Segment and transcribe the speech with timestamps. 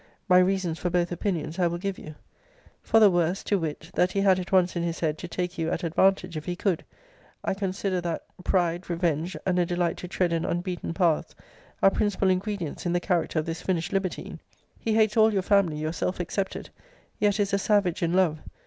[0.27, 2.15] My reasons for both opinions I will give you.]
[2.81, 5.59] [For the first: to wit, that he had it once in his head to take
[5.59, 6.83] you at advantage if he could,
[7.43, 11.35] I consider* that] pride, revenge, and a delight to tread in unbeaten paths,
[11.83, 14.39] are principal ingredients in the character of this finished libertine.
[14.79, 16.71] He hates all your family, yourself excepted
[17.19, 18.39] yet is a savage in love.